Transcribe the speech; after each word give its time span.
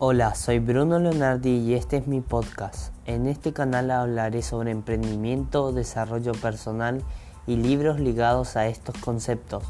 Hola, 0.00 0.36
soy 0.36 0.60
Bruno 0.60 1.00
Leonardi 1.00 1.50
y 1.50 1.74
este 1.74 1.96
es 1.96 2.06
mi 2.06 2.20
podcast. 2.20 2.94
En 3.04 3.26
este 3.26 3.52
canal 3.52 3.90
hablaré 3.90 4.42
sobre 4.42 4.70
emprendimiento, 4.70 5.72
desarrollo 5.72 6.30
personal 6.34 7.02
y 7.48 7.56
libros 7.56 7.98
ligados 7.98 8.56
a 8.56 8.68
estos 8.68 8.96
conceptos 8.98 9.64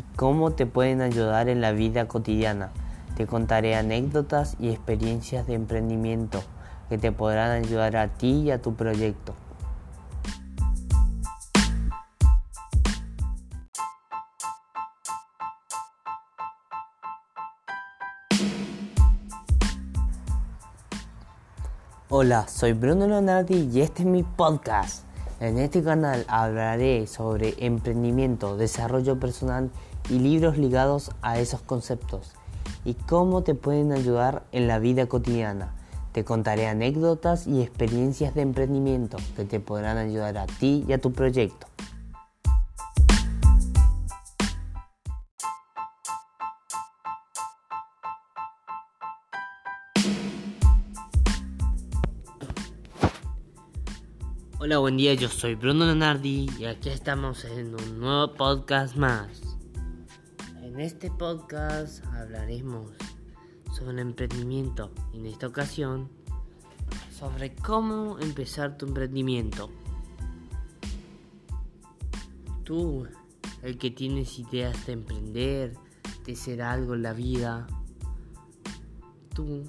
y 0.00 0.16
cómo 0.16 0.50
te 0.50 0.66
pueden 0.66 1.02
ayudar 1.02 1.48
en 1.48 1.60
la 1.60 1.70
vida 1.70 2.08
cotidiana. 2.08 2.72
Te 3.16 3.28
contaré 3.28 3.76
anécdotas 3.76 4.56
y 4.58 4.70
experiencias 4.70 5.46
de 5.46 5.54
emprendimiento 5.54 6.42
que 6.88 6.98
te 6.98 7.12
podrán 7.12 7.52
ayudar 7.52 7.96
a 7.96 8.08
ti 8.08 8.32
y 8.46 8.50
a 8.50 8.60
tu 8.60 8.74
proyecto. 8.74 9.36
Hola, 22.16 22.46
soy 22.46 22.74
Bruno 22.74 23.08
Leonardi 23.08 23.68
y 23.72 23.80
este 23.80 24.02
es 24.04 24.08
mi 24.08 24.22
podcast. 24.22 25.02
En 25.40 25.58
este 25.58 25.82
canal 25.82 26.24
hablaré 26.28 27.08
sobre 27.08 27.54
emprendimiento, 27.58 28.56
desarrollo 28.56 29.18
personal 29.18 29.68
y 30.08 30.20
libros 30.20 30.56
ligados 30.56 31.10
a 31.22 31.40
esos 31.40 31.60
conceptos 31.62 32.30
y 32.84 32.94
cómo 32.94 33.42
te 33.42 33.56
pueden 33.56 33.90
ayudar 33.90 34.44
en 34.52 34.68
la 34.68 34.78
vida 34.78 35.06
cotidiana. 35.06 35.74
Te 36.12 36.24
contaré 36.24 36.68
anécdotas 36.68 37.48
y 37.48 37.60
experiencias 37.60 38.32
de 38.36 38.42
emprendimiento 38.42 39.16
que 39.34 39.44
te 39.44 39.58
podrán 39.58 39.98
ayudar 39.98 40.38
a 40.38 40.46
ti 40.46 40.84
y 40.86 40.92
a 40.92 41.00
tu 41.00 41.12
proyecto. 41.12 41.66
Hola, 54.66 54.78
buen 54.78 54.96
día, 54.96 55.12
yo 55.12 55.28
soy 55.28 55.56
Bruno 55.56 55.84
Leonardi 55.84 56.48
y 56.58 56.64
aquí 56.64 56.88
estamos 56.88 57.44
en 57.44 57.74
un 57.74 58.00
nuevo 58.00 58.32
podcast 58.32 58.96
más. 58.96 59.42
En 60.62 60.80
este 60.80 61.10
podcast 61.10 62.02
hablaremos 62.06 62.90
sobre 63.76 64.00
emprendimiento 64.00 64.90
y 65.12 65.18
en 65.18 65.26
esta 65.26 65.48
ocasión 65.48 66.08
sobre 67.14 67.54
cómo 67.54 68.18
empezar 68.20 68.78
tu 68.78 68.86
emprendimiento. 68.86 69.68
Tú, 72.62 73.06
el 73.62 73.76
que 73.76 73.90
tienes 73.90 74.38
ideas 74.38 74.86
de 74.86 74.94
emprender, 74.94 75.74
de 76.24 76.32
hacer 76.32 76.62
algo 76.62 76.94
en 76.94 77.02
la 77.02 77.12
vida, 77.12 77.66
tú 79.34 79.64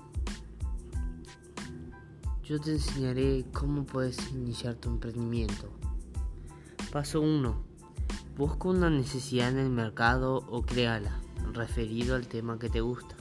yo 2.45 2.59
te 2.59 2.73
enseñaré 2.73 3.43
cómo 3.53 3.85
puedes 3.85 4.31
iniciar 4.31 4.75
tu 4.75 4.89
emprendimiento. 4.89 5.67
Paso 6.91 7.21
1. 7.21 7.55
Busca 8.37 8.69
una 8.69 8.89
necesidad 8.91 9.49
en 9.49 9.57
el 9.57 9.71
mercado 9.71 10.45
o 10.49 10.61
créala, 10.61 11.19
referido 11.53 12.15
al 12.15 12.27
tema 12.27 12.59
que 12.59 12.69
te 12.69 12.81
gusta. 12.81 13.15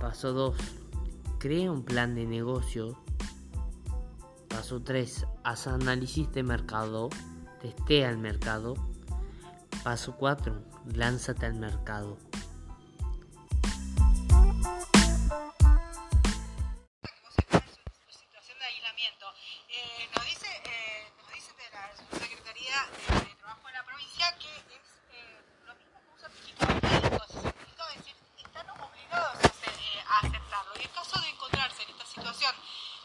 Paso 0.00 0.32
2. 0.32 0.56
Crea 1.38 1.70
un 1.70 1.84
plan 1.84 2.14
de 2.14 2.26
negocio. 2.26 2.98
Paso 4.48 4.82
3. 4.82 5.26
Haz 5.44 5.66
análisis 5.66 6.32
de 6.32 6.42
mercado. 6.42 7.10
Testea 7.60 8.08
el 8.08 8.16
mercado. 8.16 8.74
Paso 9.84 10.16
4. 10.16 10.64
Lánzate 10.94 11.44
al 11.44 11.56
mercado. 11.56 12.16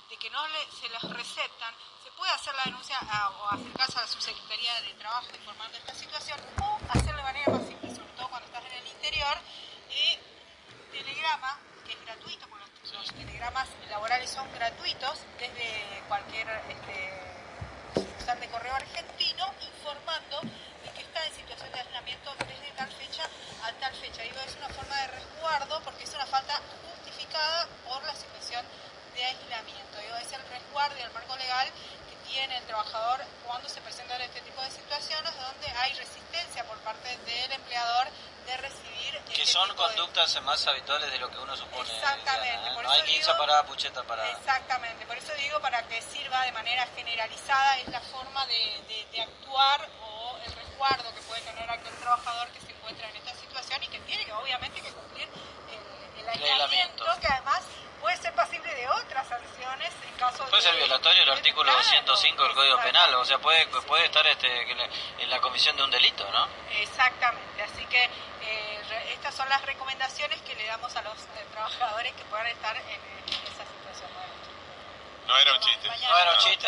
Se 0.09 0.87
les 0.87 1.03
receptan, 1.03 1.73
se 2.01 2.09
puede 2.11 2.31
hacer 2.31 2.55
la 2.55 2.63
denuncia 2.63 2.97
o 3.39 3.49
acercarse 3.49 3.97
a 3.97 4.01
la 4.01 4.07
subsecretaría 4.07 4.81
de 4.81 4.93
Trabajo 4.93 5.27
informando 5.35 5.77
esta 5.77 5.93
situación 5.93 6.39
o 6.61 6.79
hacerlo 6.89 7.17
de 7.17 7.23
manera 7.23 7.51
más 7.51 7.67
simple, 7.67 7.93
sobre 7.93 8.11
todo 8.15 8.29
cuando 8.29 8.45
estás 8.47 8.63
en 8.65 8.71
el 8.71 8.87
interior, 8.87 9.37
eh, 9.89 10.19
telegrama, 10.91 11.59
que 11.85 11.91
es 11.91 12.01
gratuito, 12.05 12.47
porque 12.47 12.65
los, 12.93 13.13
telegramas 13.13 13.67
laborales 13.89 14.29
son 14.29 14.49
gratuitos 14.53 15.19
desde 15.39 16.03
cualquier 16.07 16.47
este, 16.69 18.37
de 18.39 18.47
correo 18.49 18.75
argentino, 18.75 19.45
informando 19.61 20.39
de 20.41 20.91
que 20.91 21.01
está 21.01 21.25
en 21.25 21.33
situación 21.33 21.71
de 21.71 21.79
aislamiento 21.79 22.33
desde 22.47 22.71
tal 22.77 22.91
fecha 22.93 23.23
a 23.63 23.71
tal 23.73 23.93
fecha. 23.95 24.21
Digo, 24.21 24.39
es 24.45 24.55
una 24.55 24.69
forma 24.69 24.95
de 24.95 25.07
resguardo 25.07 25.81
porque 25.83 26.03
es 26.03 26.13
una 26.13 26.25
falta 26.27 26.61
justificada 26.95 27.67
por 27.85 28.03
la 28.03 28.15
situación 28.15 28.65
de 29.17 29.25
aislamiento. 29.25 29.99
Digo, 29.99 30.15
es 30.15 30.31
el 30.31 30.41
resguardo 30.47 30.97
y 30.97 31.01
el 31.01 31.11
marco 31.11 31.35
legal 31.37 31.67
que 32.09 32.29
tiene 32.29 32.57
el 32.57 32.63
trabajador 32.65 33.25
cuando 33.45 33.67
se 33.67 33.81
presentan 33.81 34.21
este 34.21 34.41
tipo 34.41 34.61
de 34.61 34.71
situaciones 34.71 35.33
donde 35.35 35.67
hay 35.69 35.93
resistencia 35.93 36.63
por 36.65 36.77
parte 36.79 37.17
del 37.17 37.51
empleador 37.51 38.07
de 38.45 38.57
recibir. 38.57 39.19
Que 39.25 39.41
este 39.41 39.45
son 39.45 39.75
conductas 39.75 40.41
más 40.43 40.65
habituales 40.67 41.11
de 41.11 41.17
lo 41.17 41.29
que 41.29 41.37
uno 41.39 41.55
supone. 41.57 41.89
Exactamente. 41.89 42.69
no 42.81 42.91
hay 42.91 43.01
que 43.03 43.11
irse 43.13 43.31
a 43.31 43.63
pucheta 43.63 44.03
para. 44.03 44.29
Exactamente. 44.31 45.05
Por 45.05 45.17
eso 45.17 45.33
digo, 45.35 45.59
para 45.59 45.81
que 45.87 46.01
sirva 46.01 46.43
de 46.43 46.51
manera 46.51 46.87
generalizada, 46.95 47.79
es 47.79 47.87
la 47.87 48.01
forma 48.01 48.45
de, 48.45 49.05
de 49.11 49.21
actuar 49.21 49.89
o 50.01 50.37
el 50.45 50.53
resguardo 50.53 51.13
que 51.13 51.21
puede 51.21 51.41
tener 51.41 51.69
aquel 51.69 51.95
trabajador 51.95 52.47
que 52.49 52.61
se 52.61 52.71
encuentra 52.71 53.09
en 53.09 53.15
esta 53.15 53.33
situación 53.35 53.83
y 53.83 53.87
que 53.87 53.99
tiene 54.01 54.25
que 54.25 54.33
obviamente 54.33 54.81
que 54.81 54.91
cumplir 54.91 55.27
el, 55.27 56.21
el 56.21 56.29
aislamiento, 56.29 57.05
que 57.19 57.27
además 57.27 57.63
puede 58.01 58.17
ser 58.17 58.33
pasible 58.33 58.73
de 58.73 58.87
otras 58.89 59.27
sanciones 59.27 59.91
en 60.07 60.13
caso 60.15 60.45
puede 60.45 60.61
ser 60.61 60.75
violatorio 60.75 61.23
el 61.23 61.29
artículo 61.29 61.71
205 61.71 62.43
del 62.43 62.53
Código 62.53 62.77
Penal, 62.81 63.13
o 63.15 63.25
sea, 63.25 63.37
puede, 63.39 63.65
puede 63.67 64.05
estar 64.05 64.25
este, 64.27 64.71
en 65.19 65.29
la 65.29 65.39
comisión 65.39 65.75
de 65.77 65.83
un 65.83 65.91
delito, 65.91 66.29
¿no? 66.31 66.47
Exactamente, 66.79 67.61
así 67.63 67.85
que 67.85 68.03
eh, 68.03 69.13
estas 69.13 69.35
son 69.35 69.47
las 69.49 69.61
recomendaciones 69.63 70.41
que 70.41 70.55
le 70.55 70.65
damos 70.65 70.95
a 70.95 71.01
los 71.01 71.13
eh, 71.13 71.45
trabajadores 71.51 72.13
que 72.13 72.23
puedan 72.25 72.47
estar 72.47 72.75
en, 72.75 72.83
esa 72.83 73.65
situación. 73.65 74.09
No 75.27 75.37
era 75.37 75.53
un 75.53 75.59
chiste. 75.59 75.89
no 75.89 76.17
era 76.17 76.31
un 76.31 76.37
chiste. 76.39 76.67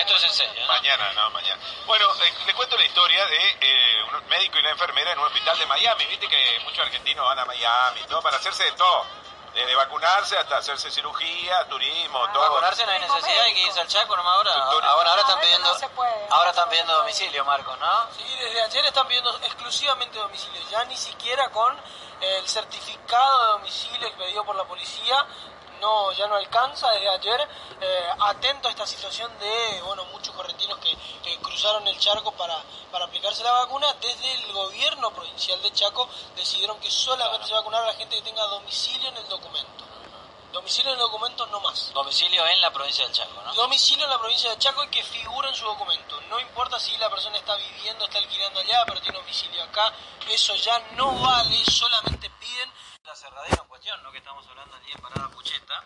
esto 0.00 0.16
es 0.16 0.24
en 0.24 0.30
serio. 0.30 0.66
Mañana, 0.66 1.12
no, 1.12 1.30
mañana. 1.30 1.62
Bueno, 1.86 2.06
eh, 2.24 2.32
les 2.46 2.54
cuento 2.56 2.76
la 2.76 2.84
historia 2.84 3.24
de 3.26 4.04
un 4.12 4.28
médico 4.28 4.56
y 4.56 4.60
una 4.60 4.70
enfermera 4.70 5.12
en 5.12 5.18
un 5.18 5.26
hospital 5.26 5.56
de 5.58 5.66
Miami. 5.66 6.06
Viste 6.06 6.26
que 6.26 6.60
muchos 6.64 6.84
argentinos 6.84 7.24
van 7.24 7.38
a 7.38 7.44
Miami, 7.44 8.00
todo 8.08 8.20
para 8.20 8.38
hacerse 8.38 8.64
de 8.64 8.72
todo 8.72 9.06
desde 9.54 9.74
vacunarse 9.74 10.38
hasta 10.38 10.58
hacerse 10.58 10.90
cirugía, 10.90 11.66
turismo, 11.68 12.24
ah, 12.24 12.32
todo. 12.32 12.42
Vacunarse 12.50 12.86
no 12.86 12.92
hay 12.92 13.00
necesidad, 13.00 13.44
hay 13.44 13.54
que 13.54 13.62
irse 13.62 13.80
al 13.80 13.88
Chaco 13.88 14.16
nomás 14.16 14.34
ahora. 14.36 14.54
Ahora, 14.54 14.90
ahora 14.90 15.20
están 15.20 15.40
pidiendo, 15.40 15.76
ahora 16.30 16.50
están 16.50 16.68
pidiendo 16.68 16.96
domicilio, 16.96 17.44
Marcos, 17.44 17.78
¿no? 17.78 18.06
Sí, 18.16 18.24
desde 18.38 18.62
ayer 18.62 18.84
están 18.84 19.06
pidiendo 19.08 19.36
exclusivamente 19.38 20.18
domicilio, 20.18 20.60
ya 20.70 20.84
ni 20.84 20.96
siquiera 20.96 21.50
con 21.50 21.76
el 22.20 22.48
certificado 22.48 23.38
de 23.38 23.52
domicilio 23.52 24.06
expedido 24.06 24.44
por 24.44 24.54
la 24.54 24.64
policía 24.64 25.26
no 25.80 26.12
ya 26.12 26.26
no 26.26 26.36
alcanza 26.36 26.90
desde 26.92 27.08
ayer. 27.08 27.48
Eh, 27.80 28.08
atento 28.20 28.68
a 28.68 28.70
esta 28.70 28.86
situación 28.86 29.30
de 29.38 29.82
bueno 29.82 30.04
muchos 30.06 30.34
correntinos 30.34 30.78
que, 30.78 30.96
cruzaron 31.42 31.86
el 31.88 31.98
charco 31.98 32.32
para, 32.32 32.62
para 32.90 33.06
aplicarse 33.06 33.42
la 33.42 33.52
vacuna. 33.52 33.92
Desde 34.00 34.32
el 34.34 34.52
gobierno 34.52 35.10
provincial 35.12 35.60
de 35.62 35.72
Chaco 35.72 36.08
decidieron 36.36 36.78
que 36.80 36.90
solamente 36.90 37.46
se 37.46 37.54
va 37.54 37.60
a 37.60 37.86
la 37.86 37.94
gente 37.94 38.16
que 38.16 38.22
tenga 38.22 38.44
domicilio 38.46 39.08
en 39.08 39.16
el 39.16 39.28
documento. 39.28 39.84
Domicilio 40.52 40.90
en 40.90 40.96
el 40.96 41.00
documento 41.00 41.46
no 41.46 41.60
más. 41.60 41.92
Domicilio 41.94 42.44
en 42.46 42.60
la 42.60 42.72
provincia 42.72 43.06
de 43.06 43.12
Chaco 43.12 43.40
¿no? 43.44 43.54
domicilio 43.54 44.04
en 44.04 44.10
la 44.10 44.18
provincia 44.18 44.50
de 44.50 44.58
Chaco 44.58 44.82
y 44.82 44.88
que 44.88 45.02
figure 45.04 45.48
en 45.48 45.54
su 45.54 45.64
documento. 45.64 46.20
No 46.28 46.40
importa 46.40 46.78
si 46.78 46.96
la 46.98 47.08
persona 47.08 47.36
está 47.36 47.54
viviendo 47.56 48.04
está 48.04 48.18
alquilando 48.18 48.60
allá 48.60 48.84
pero 48.86 49.00
tiene 49.00 49.18
domicilio 49.18 49.62
acá 49.62 49.92
eso 50.28 50.54
ya 50.56 50.78
no 50.92 51.12
vale 51.20 51.64
solamente 51.64 52.28
piden 52.30 52.72
la 53.10 53.16
cerradera 53.16 53.56
en 53.60 53.68
cuestión, 53.68 54.00
¿no? 54.04 54.12
que 54.12 54.18
estamos 54.18 54.46
hablando 54.46 54.76
allí 54.76 54.92
en 54.92 55.00
Parada 55.00 55.28
Pucheta, 55.30 55.82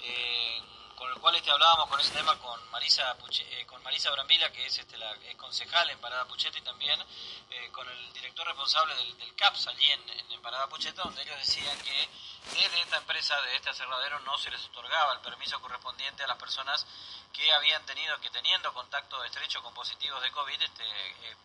eh, 0.00 0.62
con 0.96 1.10
el 1.10 1.18
cual 1.18 1.34
este, 1.36 1.50
hablábamos 1.50 1.88
con 1.88 1.98
ese 1.98 2.12
tema 2.12 2.38
con 2.40 2.70
Marisa, 2.70 3.16
eh, 3.40 3.64
con 3.64 3.82
Marisa 3.82 4.10
Brambila, 4.10 4.52
que 4.52 4.66
es, 4.66 4.76
este, 4.76 4.98
la, 4.98 5.16
concejal 5.38 5.88
en 5.88 5.98
Parada 5.98 6.26
Pucheta, 6.26 6.58
y 6.58 6.60
también 6.60 7.00
eh, 7.48 7.70
con 7.72 7.88
el 7.88 8.12
director 8.12 8.46
responsable 8.46 8.94
del, 8.96 9.34
CAPS 9.34 9.68
allí 9.68 9.90
en, 9.92 10.42
Parada 10.42 10.68
Pucheta, 10.68 11.02
donde 11.02 11.22
ellos 11.22 11.38
decían 11.38 11.78
que 11.80 12.08
desde 12.52 12.80
esta 12.80 12.98
empresa, 12.98 13.40
de 13.42 13.56
este 13.56 13.70
aserradero, 13.70 14.20
no 14.20 14.36
se 14.36 14.50
les 14.50 14.62
otorgaba 14.66 15.14
el 15.14 15.20
permiso 15.20 15.60
correspondiente 15.60 16.22
a 16.22 16.26
las 16.26 16.36
personas 16.36 16.86
que 17.32 17.50
habían 17.52 17.84
tenido, 17.86 18.18
que 18.20 18.30
teniendo 18.30 18.72
contacto 18.74 19.24
estrecho 19.24 19.62
con 19.62 19.72
positivos 19.72 20.22
de 20.22 20.30
COVID, 20.32 20.62
este, 20.62 20.84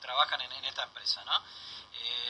trabajan 0.01 0.41
en, 0.41 0.65
esta 0.65 0.83
empresa. 0.83 1.23
¿no? 1.25 1.33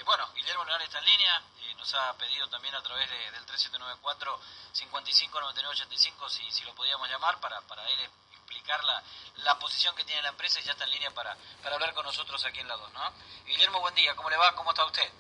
bueno, 0.06 0.28
Guillermo 0.34 0.63
Leonardo 0.66 0.86
está 0.86 1.00
en 1.00 1.06
línea, 1.06 1.44
nos 1.83 1.94
ha 1.95 2.13
pedido 2.13 2.47
también 2.47 2.74
a 2.75 2.81
través 2.81 3.09
de, 3.09 3.31
del 3.31 3.45
3794 3.45 4.39
559985 4.71 6.30
si, 6.30 6.50
si 6.50 6.63
lo 6.63 6.74
podíamos 6.75 7.09
llamar 7.09 7.38
para, 7.41 7.59
para 7.62 7.85
él 7.89 8.09
explicar 8.31 8.81
la, 8.85 9.03
la 9.44 9.59
posición 9.59 9.94
que 9.94 10.06
tiene 10.06 10.21
la 10.21 10.30
empresa 10.30 10.62
y 10.62 10.63
ya 10.63 10.71
está 10.71 10.85
en 10.85 10.91
línea 10.91 11.12
para, 11.12 11.35
para 11.62 11.75
hablar 11.75 11.94
con 11.94 12.06
nosotros 12.06 12.44
aquí 12.45 12.59
en 12.59 12.69
la 12.69 12.77
2, 12.77 12.94
¿no? 12.94 13.13
Guillermo, 13.45 13.81
buen 13.81 13.94
día, 13.95 14.15
¿cómo 14.15 14.30
le 14.30 14.38
va? 14.38 14.56
¿Cómo 14.56 14.69
está 14.69 14.85
usted? 14.85 15.12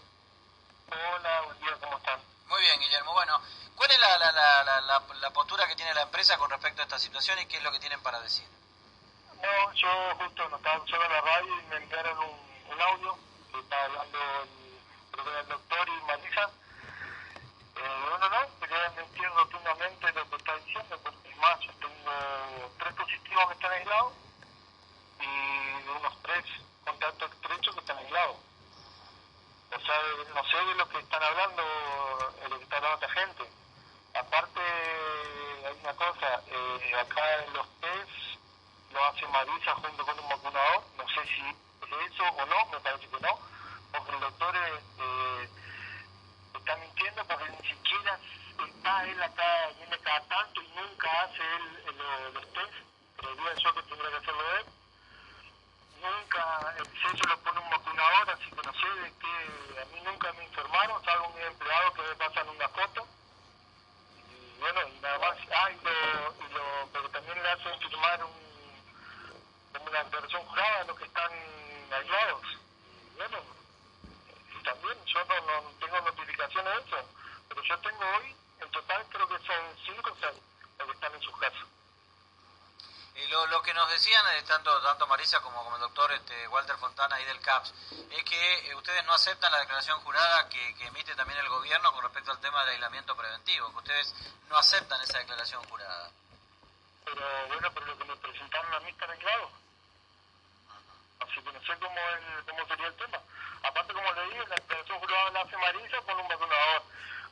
Hola, 0.87 1.41
buen 1.41 1.59
día, 1.59 1.77
¿cómo 1.81 1.97
están? 1.97 2.21
Muy 2.47 2.61
bien, 2.61 2.79
Guillermo. 2.79 3.11
Bueno, 3.11 3.41
¿cuál 3.75 3.91
es 3.91 3.99
la, 3.99 4.17
la, 4.17 4.31
la, 4.31 4.81
la, 4.81 5.03
la 5.15 5.29
postura 5.31 5.67
que 5.67 5.75
tiene 5.75 5.93
la 5.93 6.03
empresa 6.03 6.37
con 6.37 6.49
respecto 6.49 6.81
a 6.81 6.85
esta 6.85 6.97
situación 6.97 7.39
y 7.39 7.45
qué 7.47 7.57
es 7.57 7.63
lo 7.63 7.73
que 7.73 7.79
tienen 7.79 8.01
para 8.01 8.21
decir? 8.21 8.47
No, 9.35 9.73
yo 9.73 10.15
justo 10.15 10.47
no 10.47 10.55
estaba 10.55 10.75
escuchando 10.75 11.09
la 11.09 11.19
radio 11.19 11.59
y 11.59 11.63
me 11.63 11.75
enviaron 11.75 12.17
un, 12.19 12.71
un 12.71 12.81
audio 12.81 13.17
que 13.51 13.59
está 13.59 13.83
hablando 13.83 14.19
el, 15.27 15.37
el 15.37 15.47
doctor 15.47 15.87
y 15.89 16.05
Marisa. 16.05 16.49
Eh, 17.75 18.05
bueno, 18.09 18.29
no, 18.29 18.59
quería 18.59 18.89
desmentir 18.89 19.29
rotundamente 19.29 20.11
lo 20.11 20.29
que 20.29 20.35
está 20.35 20.55
diciendo, 20.57 20.99
porque 21.03 21.35
más, 21.35 21.59
yo 21.59 21.71
tengo 21.73 22.71
tres 22.79 22.93
positivos 22.93 23.47
que 23.47 23.53
están 23.53 23.71
aislados 23.71 24.13
y 25.19 25.89
unos 25.89 26.21
tres 26.21 26.45
contactos 26.85 27.31
estrechos 27.31 27.73
que 27.73 27.79
están 27.81 27.97
aislados. 27.97 28.37
O 29.75 29.79
sea, 29.79 29.95
no 30.35 30.43
sé 30.45 30.57
de 30.57 30.75
lo 30.75 30.89
que 30.89 30.99
están 30.99 31.23
hablando, 31.23 31.63
de 32.41 32.49
lo 32.49 32.57
que 32.57 32.63
está 32.63 32.77
hablando 32.77 33.05
esta 33.05 33.19
gente. 33.19 33.49
Aparte, 34.13 34.61
hay 35.65 35.77
una 35.81 35.93
cosa, 35.95 36.43
eh, 36.45 36.95
acá 36.99 37.43
en 37.43 37.53
los 37.53 37.67
test 37.81 38.33
lo 38.93 39.03
hace 39.05 39.27
Marisa 39.27 39.73
junto 39.73 40.05
con 40.05 40.19
un 40.19 40.29
vacunador, 40.29 40.83
no 40.95 41.07
sé 41.09 41.25
si 41.25 41.41
es 41.41 42.11
eso 42.11 42.23
o 42.23 42.45
no, 42.45 42.65
me 42.67 42.79
parece 42.81 43.07
que 43.07 43.19
no, 43.19 43.39
porque 43.91 44.11
el 44.11 44.19
doctor 44.19 44.55
eh, 44.55 45.49
está 46.53 46.75
mintiendo 46.77 47.25
porque 47.25 47.49
ni 47.49 47.67
siquiera 47.67 48.19
está 48.67 49.05
él 49.05 49.23
acá, 49.23 49.69
viene 49.77 49.97
cada 49.97 50.21
tanto 50.21 50.61
y 50.61 50.67
nunca 50.69 51.21
hace 51.23 51.41
él 51.55 51.97
los, 51.97 52.33
los 52.33 52.53
test, 52.53 52.73
creería 53.17 53.53
yo 53.55 53.73
que 53.73 53.83
tendría 53.83 54.09
que 54.09 54.17
hacerlo 54.17 54.57
él. 54.59 54.65
Nunca, 56.01 56.75
el 56.77 56.85
sello 56.85 57.23
lo 57.29 57.37
pone 57.39 57.59
un 57.59 57.69
vacunador, 57.69 58.29
así 58.31 58.49
que 58.49 58.61
no 58.61 58.73
sé 58.73 58.89
de 59.01 59.13
qué, 59.19 59.81
a 59.81 59.85
mí 59.85 60.01
nunca 60.03 60.33
me 60.33 60.43
informaron, 60.43 61.03
salvo 61.05 61.29
mi 61.29 61.43
empleado 61.43 61.93
que 61.93 62.01
me 62.01 62.15
pasan 62.15 62.49
una 62.49 62.67
foto. 62.69 63.07
Y 64.27 64.59
bueno, 64.59 64.79
y 64.87 64.99
nada 64.99 65.19
más, 65.19 65.37
ah, 65.51 65.71
y 65.71 65.75
lo, 65.83 66.45
y 66.45 66.53
lo, 66.53 66.89
pero 66.91 67.09
también 67.09 67.41
le 67.41 67.49
hacen 67.49 67.79
firmar 67.79 68.23
un 68.25 68.43
como 69.73 69.89
una 69.89 70.03
declaración 70.03 70.45
jurada 70.45 70.81
a 70.81 70.83
los 70.83 70.97
que 70.97 71.05
están 71.05 71.31
aislados. 71.91 72.45
Y 72.53 73.15
bueno, 73.15 73.37
y 74.59 74.63
también 74.63 75.05
yo 75.05 75.25
no, 75.25 75.61
no 75.61 75.69
tengo 75.79 76.01
notificación 76.01 76.65
de 76.65 76.71
eso, 76.71 77.09
pero 77.49 77.63
yo 77.63 77.79
tengo 77.79 78.03
hoy, 78.17 78.35
en 78.61 78.71
total 78.71 79.05
creo 79.09 79.27
que 79.27 79.37
son 79.39 79.77
5 79.85 80.11
o 80.11 80.15
6 80.19 80.31
los 80.77 80.87
que 80.87 80.93
están 80.93 81.13
en 81.13 81.21
sus 81.21 81.37
casas. 81.37 81.65
Y 83.15 83.27
lo, 83.47 83.61
que 83.61 83.73
nos 83.73 83.89
decían 83.89 84.23
eh, 84.35 84.43
tanto 84.43 84.81
tanto 84.81 85.07
Marisa 85.07 85.39
como, 85.41 85.63
como 85.63 85.75
el 85.75 85.81
doctor 85.81 86.11
este, 86.11 86.47
Walter 86.47 86.77
Fontana 86.77 87.19
y 87.21 87.25
del 87.25 87.39
CAPS 87.39 87.73
es 88.11 88.23
que 88.23 88.69
eh, 88.69 88.75
ustedes 88.75 89.03
no 89.05 89.13
aceptan 89.13 89.51
la 89.51 89.59
declaración 89.59 89.99
jurada 90.01 90.47
que, 90.49 90.75
emite 90.85 91.15
también 91.15 91.39
el 91.39 91.49
gobierno 91.49 91.91
con 91.93 92.03
respecto 92.03 92.31
al 92.31 92.39
tema 92.39 92.61
del 92.61 92.75
aislamiento 92.75 93.15
preventivo, 93.15 93.71
que 93.71 93.77
ustedes 93.77 94.13
no 94.49 94.57
aceptan 94.57 95.01
esa 95.01 95.19
declaración 95.19 95.63
jurada. 95.69 96.11
Pero 97.05 97.47
bueno, 97.47 97.71
pero 97.73 97.85
lo 97.87 97.97
que 97.97 98.05
me 98.05 98.15
presentaron 98.17 98.73
a 98.73 98.79
mí 98.81 98.89
están 98.89 99.09
aislados. 99.09 99.51
Así 101.19 101.41
que 101.41 101.51
no 101.51 101.61
sé 101.61 101.77
cómo, 101.79 101.99
el, 101.99 102.45
cómo 102.45 102.67
sería 102.67 102.87
el 102.87 102.95
tema. 102.95 103.19
Aparte, 103.63 103.93
como 103.93 104.11
le 104.13 104.23
dije, 104.25 104.47
la 104.47 104.55
declaración 104.55 104.99
jurada 104.99 105.29
la 105.31 105.41
hace 105.41 105.57
Marisa 105.57 106.01
con 106.01 106.19
un 106.19 106.27
vacunador. 106.27 106.83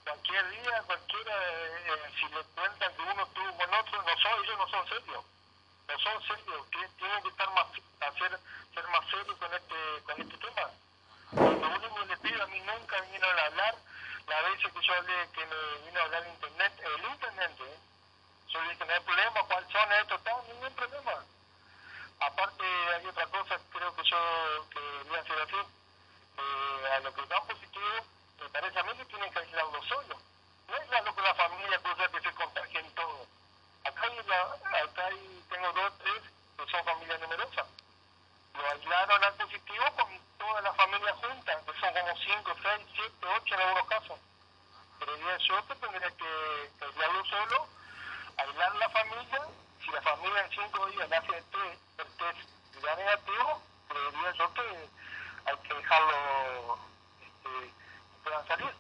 Cualquier 0.04 0.50
día, 0.50 0.84
cualquiera, 0.88 1.34
eh, 1.36 1.84
eh, 1.88 2.14
si 2.20 2.28
le 2.34 2.44
cuentan 2.56 2.96
que 2.96 3.02
uno 3.02 3.24
estuvo 3.24 3.58
con 3.58 3.74
otro, 3.74 4.02
no 4.02 4.18
son, 4.18 4.44
ellos 4.44 4.58
no 4.58 4.68
son 4.70 4.88
serios. 4.88 5.26
Son 6.04 6.22
serios. 6.24 6.70
Tienen 6.98 7.24
que 7.24 7.30
estar 7.30 7.50
más, 7.52 7.68
hacer, 7.68 8.40
ser 8.74 8.88
más 8.90 9.10
serios 9.10 9.38
con 9.38 9.54
este, 9.54 10.02
con 10.04 10.22
este 10.22 10.38
tema. 10.38 10.70
Lo 11.32 11.76
único 11.76 11.96
que 11.96 12.06
les 12.08 12.20
pido, 12.20 12.44
a 12.44 12.48
mí 12.48 12.60
nunca 12.60 13.02
vinieron 13.02 13.40
a 13.40 13.46
hablar, 13.46 13.76
la 14.28 14.42
vez 14.42 14.60
que 14.60 14.82
yo 14.82 14.94
hablé, 14.94 15.30
que 15.34 15.46
me 15.46 15.86
vino 15.86 16.00
a 16.00 16.04
hablar 16.04 16.24
el 16.24 16.30
intendente, 16.30 16.84
¿eh? 16.84 17.80
yo 18.48 18.62
le 18.64 18.70
dije, 18.72 18.86
no 18.86 18.94
hay 18.94 19.00
problema, 19.00 19.44
¿cuáles 19.44 19.72
son 19.72 19.92
estos? 19.94 20.22
No, 20.26 20.44
ningún 20.44 20.74
problema. 20.74 21.24
Aparte, 22.20 22.66
hay 22.66 23.06
otra 23.06 23.28
cosa, 23.28 23.60
creo 23.72 23.96
que 23.96 24.04
yo 24.04 24.68
quería 24.70 25.20
hacer 25.22 25.42
así. 25.42 25.56
Eh, 26.38 26.90
a 26.94 27.00
lo 27.00 27.14
que 27.14 27.26
dan 27.28 27.48
positivo, 27.48 28.06
me 28.40 28.50
parece 28.50 28.80
a 28.80 28.84
mí 28.84 28.92
que 28.98 29.06
tienen 29.06 29.32
que 29.32 29.40
aislarlo 29.40 29.84
solo. 29.84 30.18
No 30.68 30.76
aislarlo 30.76 31.16
con 31.16 31.24
la 31.24 31.36
familia, 31.36 31.80
cosa 31.80 32.10
que 32.10 32.22
se 32.22 32.34
contagien 32.36 32.92
todo. 32.96 33.28
Acá, 33.86 34.02
hay 34.04 34.24
la, 34.28 34.42
acá 34.84 35.06
hay, 35.06 35.46
tengo 35.50 35.72
dos, 35.74 35.94
tres 36.00 36.22
que 36.58 36.72
son 36.72 36.86
familias 36.86 37.20
numerosas. 37.22 37.68
Lo 38.54 38.70
aislaron 38.70 39.24
al 39.24 39.34
positivo 39.36 39.86
con 39.96 40.20
toda 40.38 40.62
la 40.62 40.74
familia 40.74 41.16
junta, 41.16 41.60
que 41.66 41.80
son 41.80 41.94
como 41.94 42.16
5, 42.16 42.56
6, 42.62 42.88
7, 42.96 43.28
8 43.98 44.14
en 44.14 44.18
algunos 44.18 44.18
casos. 44.18 44.20
Pero 45.00 45.18
yo 45.18 45.68
que 45.68 45.76
tendría 45.76 46.12
que, 46.12 46.72
que 46.78 46.86
aislarlo 46.86 47.26
solo, 47.26 47.68
aislar 48.38 48.76
la 48.76 48.90
familia 48.90 49.48
si 49.84 49.92
la 49.92 50.02
familia 50.02 50.46
en 50.46 50.52
cinco 50.52 50.86
días 50.88 51.10
le 51.10 51.16
hace 51.16 51.38
el 51.38 51.44
test, 51.46 52.00
el 52.00 52.08
test 52.18 52.50
y 52.78 52.82
da 52.82 52.96
negativo, 52.96 53.62
yo 54.38 54.54
que 54.54 54.90
hay 55.46 55.58
que 55.58 55.74
dejarlo 55.74 56.78
este, 57.22 57.74
puedan 58.24 58.48
salir. 58.48 58.76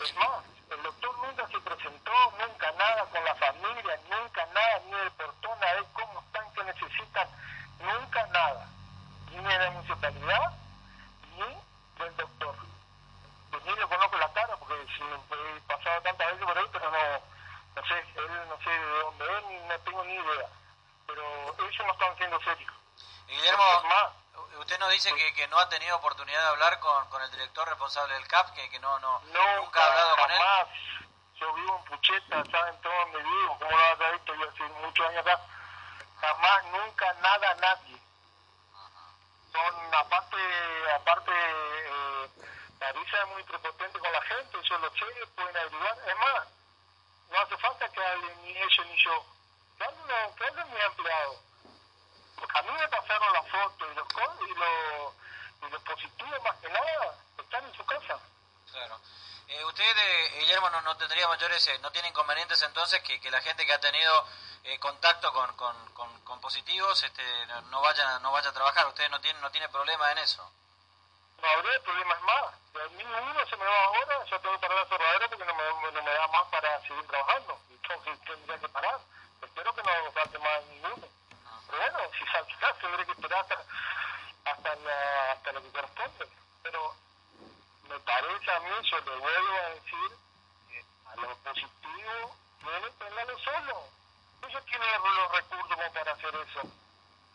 Es 0.00 0.16
más, 0.16 0.44
el 0.70 0.82
doctor 0.82 1.18
nunca 1.18 1.46
se 1.48 1.60
presentó, 1.60 2.12
nunca 2.38 2.72
nada 2.72 3.04
con 3.06 3.24
la 3.24 3.34
familia, 3.34 4.00
nunca 4.08 4.46
nada, 4.46 4.80
ni 4.86 4.92
del 4.92 5.10
portón 5.12 5.62
a 5.62 5.74
ver 5.74 5.84
cómo 5.92 6.20
están, 6.20 6.52
qué 6.54 6.64
necesitan, 6.64 7.28
nunca 7.80 8.26
nada. 8.28 8.66
Ni 9.30 9.42
de 9.42 9.58
la 9.58 9.70
municipalidad, 9.70 10.52
ni 11.36 12.02
del 12.02 12.16
doctor. 12.16 12.56
Pues 13.50 13.64
ni 13.64 13.74
le 13.74 13.86
conozco 13.86 14.16
la 14.16 14.32
cara 14.32 14.56
porque 14.56 14.74
si 14.79 14.79
he 14.98 15.60
pasado 15.66 16.02
tantas 16.02 16.26
veces 16.32 16.44
por 16.44 16.58
ahí, 16.58 16.66
pero 16.72 16.90
no 16.90 17.30
no 17.74 17.86
sé, 17.86 17.94
él 18.16 18.48
no 18.48 18.58
sé 18.58 18.70
de 18.70 18.98
dónde 19.00 19.24
es, 19.24 19.62
no 19.62 19.78
tengo 19.80 20.04
ni 20.04 20.14
idea. 20.14 20.48
Pero 21.06 21.56
ellos 21.58 21.86
no 21.86 21.92
están 21.92 22.16
siendo 22.16 22.40
serios. 22.42 22.72
Guillermo, 23.26 23.64
usted 24.58 24.78
nos 24.78 24.90
dice 24.90 25.14
que, 25.14 25.34
que, 25.34 25.48
no 25.48 25.58
ha 25.58 25.68
tenido 25.68 25.96
oportunidad 25.96 26.40
de 26.40 26.48
hablar 26.48 26.80
con, 26.80 27.08
con 27.10 27.22
el 27.22 27.30
director 27.30 27.68
responsable 27.68 28.14
del 28.14 28.26
CAP, 28.26 28.54
que, 28.54 28.70
que 28.70 28.80
no, 28.80 28.98
no 28.98 29.20
nunca, 29.20 29.56
nunca 29.56 29.82
ha 29.82 29.86
hablado 29.86 30.16
jamás. 30.16 30.28
con 30.28 30.30
él. 30.32 31.10
Yo 31.40 31.54
vivo 31.54 31.76
en 31.76 31.84
Pucheta, 31.84 32.44
¿saben 32.50 32.80
todo 32.82 32.92
donde 32.92 33.22
vivo? 33.22 33.58
¿Cómo 33.58 33.70
lo 33.70 33.78
has 33.78 34.12
visto? 34.12 34.34
Yo 34.34 34.48
hace 34.48 34.62
muchos 34.64 35.06
años 35.06 35.26
acá. 35.26 35.40
Jamás, 36.20 36.64
nunca, 36.66 37.12
nada, 37.14 37.54
nadie. 37.54 37.98
Son, 39.52 39.94
aparte, 39.94 40.36
aparte, 40.94 41.32
eh, 41.32 42.30
Marisa 42.78 43.22
es 43.22 43.28
muy 43.28 43.42
prepotente 43.44 43.98
con 43.98 44.12
la 44.12 44.22
sé, 44.92 45.26
pueden 45.34 45.56
averiguar. 45.56 45.98
Es 46.06 46.16
más, 46.16 46.48
no 47.30 47.40
hace 47.40 47.56
falta 47.58 47.88
que 47.88 48.04
hablen 48.04 48.42
ni 48.42 48.56
ellos 48.56 48.86
ni 48.86 48.96
yo. 49.02 49.24
Que 49.78 49.84
hablen, 49.84 50.34
que 50.34 50.44
hablen 50.46 50.72
mis 50.72 50.84
empleados. 50.84 51.36
Porque 52.36 52.58
a 52.58 52.62
mí 52.62 52.72
me 52.72 52.88
pasaron 52.88 53.32
las 53.32 53.48
fotos 53.48 53.88
y 53.90 53.94
los, 53.94 54.06
y 54.48 54.54
los, 54.54 55.68
y 55.68 55.72
los 55.72 55.82
positivos 55.82 56.42
más 56.42 56.56
que 56.56 56.68
nada 56.68 57.14
están 57.38 57.64
en 57.64 57.74
su 57.74 57.84
casa. 57.84 58.18
Claro. 58.70 59.00
Eh, 59.48 59.64
usted, 59.64 59.98
eh, 59.98 60.38
Guillermo, 60.38 60.70
no, 60.70 60.80
no 60.82 60.96
tendría 60.96 61.26
mayores, 61.26 61.66
eh, 61.66 61.78
no 61.80 61.90
tiene 61.90 62.08
inconvenientes 62.08 62.62
entonces 62.62 63.02
que, 63.02 63.20
que 63.20 63.30
la 63.30 63.40
gente 63.40 63.66
que 63.66 63.72
ha 63.72 63.80
tenido 63.80 64.26
eh, 64.62 64.78
contacto 64.78 65.32
con, 65.32 65.56
con, 65.56 65.92
con, 65.92 66.20
con, 66.20 66.40
positivos 66.40 67.02
este, 67.02 67.46
no, 67.46 67.60
no, 67.62 67.80
vaya, 67.80 68.18
no 68.20 68.30
vaya 68.30 68.50
a 68.50 68.52
trabajar. 68.52 68.86
Usted 68.86 69.10
no 69.10 69.20
tiene, 69.20 69.40
no 69.40 69.50
tiene 69.50 69.68
problema 69.68 70.12
en 70.12 70.18
eso. 70.18 70.48
No 71.42 71.48
habrá 71.48 71.80
problemas 71.80 72.20
más. 72.22 72.54
Si 72.72 72.78
a 72.78 72.88
mí 72.88 73.02
uno 73.04 73.46
se 73.46 73.56
me 73.56 73.64
va 73.64 73.84
ahora, 73.84 74.24
yo 74.24 74.40
tengo 74.40 74.54
que 74.54 74.60
parar 74.60 74.78
la 74.78 74.86
cerradera 74.86 75.28
porque 75.28 75.44
no 75.44 75.54
me, 75.54 75.92
no 75.92 76.02
me 76.02 76.10
da 76.10 76.28
más 76.28 76.46
para 76.48 76.80
seguir 76.82 77.04
trabajando. 77.06 77.58
Entonces 77.70 78.20
tendría 78.20 78.58
que 78.58 78.68
parar. 78.68 79.00
Espero 79.42 79.74
que 79.74 79.82
no 79.82 80.12
falte 80.12 80.38
más 80.38 80.64
ninguno. 80.66 81.08
Pero 81.66 81.78
bueno, 81.78 81.98
si 82.16 82.24
salta, 82.26 82.74
tendré 82.80 83.06
que 83.06 83.12
esperar 83.12 83.40
hasta, 83.40 83.64
hasta, 84.44 84.74
la, 84.76 85.32
hasta 85.32 85.52
lo 85.52 85.62
que 85.62 85.70
corresponde. 85.70 86.28
Pero 86.62 86.94
me 87.88 88.00
parece 88.00 88.50
a 88.52 88.60
mí, 88.60 88.70
yo 88.88 89.00
le 89.00 89.16
vuelvo 89.16 89.56
a 89.56 89.68
decir, 89.70 90.10
que 90.70 90.84
a 91.06 91.16
lo 91.16 91.36
positivo, 91.36 92.36
deben 92.62 92.98
tenerlo 92.98 93.38
solo. 93.40 93.84
Ellos 94.46 94.64
tienen 94.64 95.02
los 95.02 95.32
recursos 95.32 95.76
para 95.92 96.12
hacer 96.12 96.34
eso. 96.34 96.60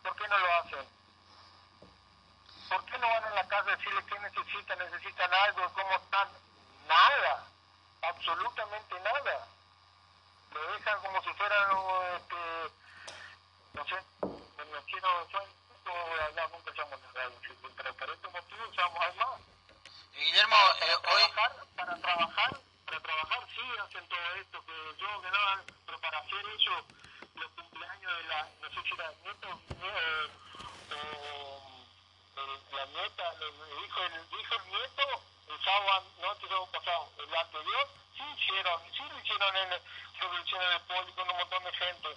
¿Por 0.02 0.16
qué 0.16 0.28
no 0.28 0.38
lo 0.38 0.52
hacen? 0.54 0.95
¿Por 2.68 2.84
qué 2.86 2.98
no 2.98 3.08
van 3.08 3.24
a 3.24 3.30
la 3.30 3.48
casa 3.48 3.70
a 3.70 3.76
decirle 3.76 4.04
qué 4.06 4.18
necesitan? 4.18 4.78
¿Necesitan 4.78 5.32
algo? 5.32 5.72
¿Cómo 5.72 5.94
están? 5.96 6.28
Nada, 6.88 7.44
absolutamente 8.02 9.00
nada. 9.00 9.46
Lo 10.52 10.72
dejan 10.72 11.00
como 11.00 11.22
si 11.22 11.32
fueran, 11.34 11.70
este, 12.16 12.70
no 13.74 13.84
sé, 13.84 13.96
no 14.22 14.82
quiero, 14.86 15.08
hablar 16.24 16.50
nunca 16.50 16.70
usamos 16.72 17.00
la 17.02 17.12
radio, 17.12 17.38
pero 17.76 17.94
por 17.94 18.10
este 18.10 18.28
motivo 18.28 18.68
usamos 18.68 19.00
al 19.00 19.14
más. 19.16 19.40
Guillermo, 20.12 20.56
para, 20.56 20.92
eh, 20.92 20.98
trabajar, 21.02 21.52
para 21.76 21.96
trabajar, 22.00 22.60
para 22.86 23.00
trabajar 23.00 23.48
sí 23.54 23.62
hacen 23.84 24.08
todo 24.08 24.34
esto, 24.40 24.64
que 24.64 24.96
yo 24.98 25.22
que 25.22 25.30
no, 25.30 25.38
pero 25.84 26.00
para 26.00 26.18
hacer 26.18 26.46
eso, 26.58 26.86
los 27.34 27.50
cumpleaños 27.52 28.16
de 28.16 28.24
la, 28.24 28.48
no 28.60 28.68
sé 28.70 28.82
si 28.82 28.94
era 28.94 29.12
nieto, 29.22 29.60
nieto 29.68 30.15
el 35.66 35.72
sábado, 35.72 36.06
no 36.20 36.32
el 36.32 36.40
sábado 36.40 36.66
pasado, 36.66 37.10
el 37.18 37.34
anterior, 37.34 37.88
sí 38.16 38.22
hicieron, 38.38 38.80
sí 38.92 39.02
lo 39.10 39.18
hicieron 39.18 39.56
en 39.56 39.82
revoluciones 40.20 40.70
de 40.70 40.80
poli 40.80 41.12
con 41.12 41.28
un 41.28 41.36
montón 41.36 41.64
de 41.64 41.72
gente. 41.72 42.16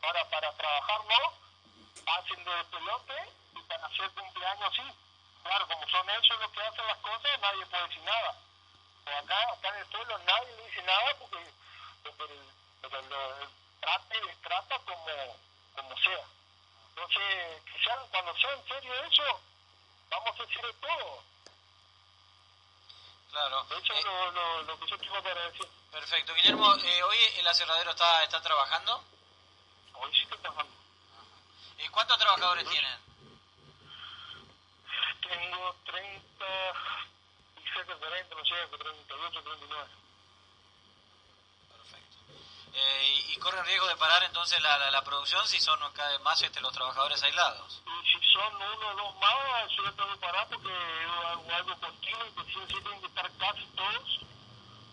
Para 0.00 0.52
trabajar 0.52 1.00
no, 1.06 2.12
hacen 2.12 2.44
de 2.44 2.64
pelote 2.64 3.32
y 3.54 3.62
para 3.62 3.86
hacer 3.86 4.10
cumpleaños 4.10 4.74
sí. 4.74 4.82
Claro, 5.44 5.66
como 5.68 5.88
son 5.88 6.10
ellos 6.10 6.40
los 6.40 6.50
que 6.50 6.60
hacen 6.60 6.86
las 6.86 6.98
cosas, 6.98 7.40
nadie 7.40 7.66
puede 7.66 7.88
decir 7.88 8.02
nada. 8.02 8.34
O 9.06 9.10
acá, 9.10 9.52
acá 9.52 9.68
en 9.68 9.76
el 9.76 9.86
pueblo 9.86 10.18
nadie 10.18 10.56
le 10.56 10.66
dice 10.66 10.82
nada 10.82 11.14
porque, 11.18 11.52
porque 12.02 12.24
el, 12.24 12.40
porque 12.82 12.96
el 12.98 13.04
y 14.10 14.26
les 14.26 14.42
trata 14.42 14.78
como, 14.80 15.36
como 15.74 15.98
sea. 15.98 16.24
Entonces, 16.90 17.62
quizás 17.72 17.98
cuando 18.10 18.36
sea 18.36 18.52
en 18.52 18.68
serio 18.68 18.94
eso, 19.04 19.40
vamos 20.10 20.40
a 20.40 20.42
decir 20.42 20.62
de 20.62 20.72
todo. 20.74 21.22
Claro. 23.30 23.64
De 23.64 23.78
hecho, 23.78 23.92
Eh, 23.92 24.02
lo, 24.04 24.30
lo, 24.32 24.62
lo 24.62 24.78
que 24.80 24.86
yo 24.86 24.98
tengo 24.98 25.22
para 25.22 25.42
decir, 25.50 25.66
perfecto. 25.92 26.34
Guillermo, 26.34 26.74
eh, 26.76 27.02
hoy 27.02 27.18
el 27.38 27.46
aserradero 27.46 27.90
está, 27.90 28.24
está 28.24 28.40
trabajando. 28.42 29.04
hoy 29.94 30.12
sí 30.14 30.22
estoy 30.22 30.38
trabajando. 30.38 30.72
¿Y 31.78 31.88
cuántos 31.88 32.18
trabajadores 32.18 32.68
tienen? 32.68 32.98
Tengo 35.22 35.76
30, 35.84 36.46
y 37.56 37.68
cerca 37.74 37.92
de 37.94 37.98
40, 38.00 38.34
no 38.34 38.44
sé, 38.44 38.54
38, 38.78 39.42
39. 39.42 39.88
Eh, 42.80 43.24
y, 43.26 43.32
y 43.32 43.36
corren 43.38 43.64
riesgo 43.64 43.88
de 43.88 43.96
parar 43.96 44.22
entonces 44.22 44.60
la, 44.62 44.78
la, 44.90 45.02
producción 45.02 45.44
si 45.48 45.60
son 45.60 45.80
cada 45.94 46.10
vez 46.10 46.20
más 46.20 46.40
este, 46.42 46.60
los 46.60 46.72
trabajadores 46.72 47.20
aislados. 47.24 47.82
Si 48.04 48.32
son 48.32 48.54
uno 48.54 48.88
o 48.88 48.94
dos 48.94 49.16
más, 49.16 49.68
ya 49.68 49.90
tengo 49.90 50.12
que 50.12 50.20
parar 50.20 50.46
porque 50.48 50.70
hago 50.70 51.52
algo 51.52 51.80
continuo 51.80 52.22
o 52.36 52.44
sí 52.44 52.60
tienen 52.68 53.00
que 53.00 53.06
estar 53.08 53.28
casi 53.36 53.66
todos 53.74 54.20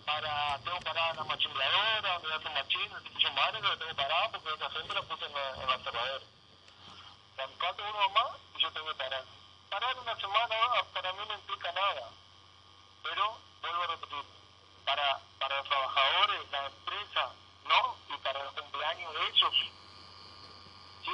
para, 0.03 0.57
tengo 0.63 0.79
parada 0.79 1.13
la 1.13 1.23
machimbladora, 1.25 2.13
donde 2.19 2.33
hacen 2.33 2.53
machines, 2.53 3.01
que 3.03 3.21
son 3.21 3.35
madres, 3.35 3.61
que 3.61 3.67
la 3.67 3.77
tengo 3.77 3.95
parada 3.95 4.29
porque 4.31 4.53
esa 4.55 4.69
gente 4.71 4.93
la 4.95 5.01
puse 5.03 5.25
en 5.25 5.33
la, 5.33 5.49
en 5.51 5.69
la 5.69 5.77
cerradera. 5.77 6.25
Cuando 7.35 7.57
falta 7.57 7.83
uno 7.83 8.09
más, 8.09 8.31
yo 8.57 8.71
tengo 8.71 8.87
que 8.87 8.95
parar. 8.95 9.23
Parar 9.69 9.99
una 9.99 10.15
semana 10.15 10.55
para 10.91 11.13
mí 11.13 11.19
no 11.27 11.33
implica 11.35 11.71
nada, 11.71 12.09
pero 13.03 13.37
vuelvo 13.61 13.83
a 13.83 13.87
repetir, 13.87 14.23
para, 14.85 15.19
para 15.37 15.57
los 15.57 15.69
trabajadores, 15.69 16.51
la 16.51 16.65
empresa, 16.65 17.31
no, 17.67 17.97
y 18.09 18.17
para 18.17 18.43
los 18.43 18.53
cumpleaños 18.53 19.13
de 19.13 19.27
ellos, 19.27 19.55
¿sí? 21.03 21.11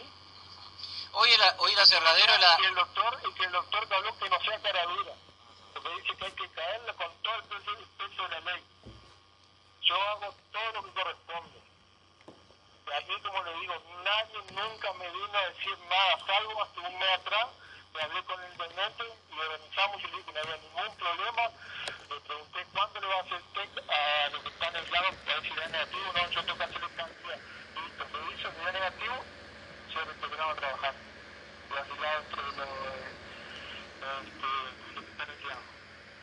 Hoy 1.13 1.31
el, 1.31 1.41
hoy 1.57 1.71
el 1.73 1.79
aserradero 1.79 2.37
la... 2.37 2.57
Y 2.61 2.65
el 2.65 2.75
doctor, 2.75 3.19
y 3.27 3.33
que 3.33 3.43
el 3.43 3.51
doctor 3.51 3.87
que 3.87 3.95
habló 3.95 4.17
que 4.17 4.29
no 4.29 4.41
sea 4.41 4.61
cara 4.61 4.85
dura, 4.85 5.13
porque 5.73 5.89
dice 6.01 6.15
que 6.15 6.25
hay 6.25 6.31
que 6.31 6.49
caerle 6.49 6.93
con 6.95 7.13
todo 7.21 7.35
el 7.35 7.43
peso, 7.43 7.71
el 7.71 7.85
peso 7.85 8.23
de 8.23 8.29
la 8.29 8.39
ley. 8.51 8.63
Yo 9.81 10.01
hago 10.09 10.35
todo 10.51 10.71
lo 10.73 10.83
que 10.83 10.91
corresponde. 10.91 11.61
Y 12.87 12.93
a 12.93 12.99
mí, 13.01 13.21
como 13.21 13.43
le 13.43 13.53
digo, 13.59 13.73
nadie 14.03 14.41
nunca 14.51 14.93
me 14.93 15.09
vino 15.09 15.37
a 15.37 15.49
decir 15.49 15.77
nada, 15.89 16.19
salvo 16.25 16.63
hasta 16.63 16.79
un 16.81 16.99
mes 16.99 17.09
atrás, 17.13 17.47
me 17.93 18.01
hablé 18.01 18.23
con 18.23 18.43
el 18.43 18.51
intendente 18.51 19.03
y 19.31 19.39
organizamos 19.39 19.99
y 19.99 20.03
le 20.03 20.11
dije 20.11 20.25
que 20.25 20.31
no 20.33 20.39
había 20.39 20.57
ningún 20.57 20.95
problema. 20.97 21.41
Le 22.09 22.19
pregunté 22.21 22.65
cuándo 22.73 22.99
le 22.99 23.07
va 23.07 23.15
a 23.15 23.21
hacer 23.21 23.41
test 23.53 23.77
a 23.89 24.29
los 24.29 24.41
que 24.43 24.49
están 24.49 24.75
aislados 24.75 25.15
para 25.15 25.39
ver 25.39 25.49
si 25.49 25.55
da 25.55 25.67
negativo. 25.81 26.13
No, 26.13 26.29
yo 26.29 26.41
tengo 26.45 26.57
que 26.57 26.63
hacerle 26.63 26.87
cantidad. 26.95 27.39
Listo, 27.75 28.05
me 28.11 28.19
dice 28.31 28.49
que 28.49 28.61
da 28.63 28.71
negativo, 28.71 29.25
se 29.91 29.99
retornaba 30.05 30.51
a 30.51 30.55
trabajar. 30.55 30.93
Y 31.69 31.73
aislado 31.73 32.19
entre 32.21 32.41
los, 32.41 32.53
este, 34.01 34.49
que 34.93 35.11
están 35.11 35.29
aislados. 35.29 35.67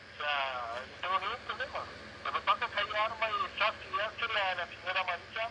O 0.09 0.17
sea, 0.17 0.35
no 0.79 0.95
tengo 1.01 1.19
ningún 1.19 1.43
problema. 1.47 1.79
Lo 2.23 2.33
que 2.33 2.39
pasa 2.41 2.65
es 2.65 2.71
que 2.71 2.79
hay 2.79 3.01
armas 3.01 3.29
y 3.29 3.41
desastre 3.49 3.87
y 3.89 3.99
hace 3.99 4.33
la, 4.33 4.55
la 4.55 4.67
señora 4.67 5.03
Marisa, 5.03 5.45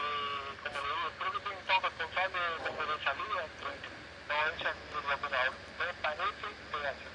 eh, 0.00 0.50
como 0.62 0.76
le 0.76 0.88
digo, 0.88 1.10
creo 1.18 1.32
que 1.32 1.40
tiene 1.40 1.60
estado 1.60 1.80
responsable 1.80 2.40
como 2.66 2.82
de 2.92 3.04
salida, 3.04 3.42
no 3.60 4.34
ella 4.40 4.74
ni 4.74 4.98
el 4.98 5.12
operador. 5.12 5.54
Me 5.78 5.94
parece 5.94 6.48
que 6.70 6.86
hacer. 6.88 7.10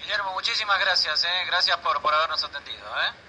Guillermo, 0.00 0.32
muchísimas 0.32 0.80
gracias, 0.80 1.24
eh. 1.24 1.44
gracias 1.46 1.76
por, 1.78 2.00
por 2.00 2.14
habernos 2.14 2.42
atendido. 2.42 2.86
¿eh? 3.02 3.21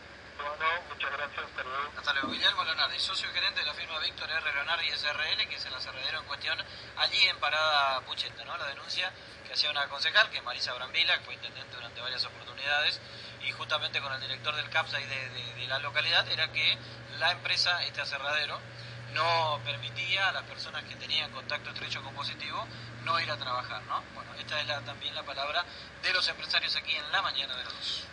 Muchas 1.03 1.19
gracias, 1.19 1.45
hasta 1.45 1.63
luego. 1.63 1.91
Hasta 1.98 2.13
luego. 2.13 2.29
Guillermo 2.29 2.63
Leonardi, 2.63 2.98
socio 2.98 3.29
gerente 3.33 3.60
de 3.60 3.65
la 3.65 3.74
firma 3.74 4.00
Víctor 4.00 4.29
R. 4.29 4.53
Leonardi 4.53 4.89
SRL, 4.89 5.50
que 5.50 5.55
es 5.55 5.65
el 5.65 5.74
aserradero 5.74 6.19
en 6.19 6.25
cuestión, 6.25 6.57
allí 6.95 7.27
en 7.27 7.38
Parada 7.39 8.00
Pucheta, 8.01 8.45
¿no? 8.45 8.55
La 8.55 8.67
denuncia 8.67 9.12
que 9.45 9.51
hacía 9.51 9.69
una 9.69 9.89
concejal, 9.89 10.29
que 10.29 10.38
es 10.38 10.43
Marisa 10.43 10.72
Brambila, 10.74 11.17
que 11.17 11.25
fue 11.25 11.33
intendente 11.33 11.75
durante 11.75 12.00
varias 12.00 12.24
oportunidades, 12.24 13.01
y 13.45 13.51
justamente 13.51 14.00
con 14.00 14.13
el 14.13 14.22
director 14.22 14.55
del 14.55 14.69
CAPS 14.69 14.93
ahí 14.93 15.05
de, 15.05 15.29
de, 15.29 15.67
la 15.67 15.79
localidad, 15.79 16.25
era 16.29 16.50
que 16.53 16.77
la 17.19 17.31
empresa, 17.31 17.83
este 17.83 18.00
aserradero, 18.00 18.62
no 19.13 19.60
permitía 19.65 20.29
a 20.29 20.31
las 20.31 20.43
personas 20.43 20.86
que 20.86 20.95
tenían 20.95 21.31
contacto 21.31 21.72
estrecho 21.72 22.01
con 22.01 22.15
positivo 22.15 22.65
no 23.03 23.19
ir 23.19 23.29
a 23.29 23.36
trabajar, 23.36 23.83
¿no? 23.83 24.01
Bueno, 24.13 24.33
esta 24.39 24.62
es 24.62 24.86
también 24.86 25.13
la 25.13 25.24
palabra 25.24 25.65
de 26.01 26.13
los 26.13 26.25
empresarios 26.29 26.74
aquí 26.77 26.95
en 26.95 27.12
la 27.12 27.22
mañana 27.22 27.57
de 27.57 27.65
los. 27.65 28.05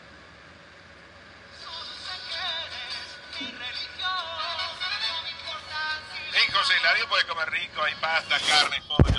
José 6.53 6.75
Hilario 6.81 7.09
puede 7.09 7.25
comer 7.27 7.51
rico, 7.51 7.83
hay 7.83 7.95
pasta, 7.97 8.39
carne, 8.41 8.83
pollo. 8.89 9.10